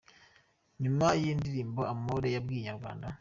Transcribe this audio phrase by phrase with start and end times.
[0.81, 3.05] Nyuma y’iyi ndirimbo Amore yabwiye Inyarwanda.